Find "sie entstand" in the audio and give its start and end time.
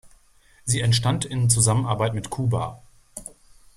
0.65-1.25